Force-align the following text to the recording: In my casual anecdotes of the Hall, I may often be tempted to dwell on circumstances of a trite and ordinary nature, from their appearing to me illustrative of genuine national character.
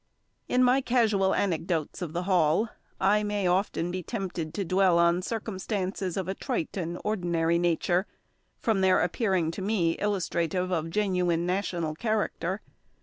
In 0.47 0.63
my 0.63 0.81
casual 0.81 1.35
anecdotes 1.35 2.01
of 2.01 2.11
the 2.11 2.23
Hall, 2.23 2.69
I 2.99 3.21
may 3.21 3.45
often 3.45 3.91
be 3.91 4.01
tempted 4.01 4.51
to 4.55 4.65
dwell 4.65 4.97
on 4.97 5.21
circumstances 5.21 6.17
of 6.17 6.27
a 6.27 6.33
trite 6.33 6.75
and 6.75 6.99
ordinary 7.03 7.59
nature, 7.59 8.07
from 8.57 8.81
their 8.81 8.99
appearing 8.99 9.51
to 9.51 9.61
me 9.61 9.91
illustrative 9.99 10.71
of 10.71 10.89
genuine 10.89 11.45
national 11.45 11.93
character. 11.93 12.61